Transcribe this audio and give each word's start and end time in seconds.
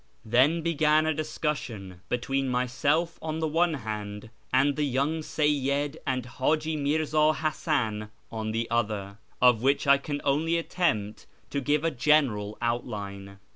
Then 0.25 0.63
began 0.63 1.05
a 1.05 1.13
discussion 1.13 2.01
between 2.09 2.49
myself 2.49 3.19
on 3.21 3.37
the 3.37 3.47
one 3.47 3.75
hand, 3.75 4.31
and 4.51 4.75
the 4.75 4.81
young 4.83 5.19
Seyyid 5.19 5.97
and 6.07 6.25
Haji 6.25 6.75
Mi'rza 6.75 7.35
Hasan 7.35 8.09
on 8.31 8.49
the 8.49 8.67
other, 8.71 9.19
of 9.43 9.61
which 9.61 9.85
I 9.85 9.99
can 9.99 10.19
only 10.23 10.57
attempt 10.57 11.27
to 11.51 11.61
give 11.61 11.83
a 11.83 11.91
general 11.91 12.57
outline. 12.63 13.37